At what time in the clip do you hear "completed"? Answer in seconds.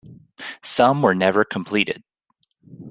1.45-2.01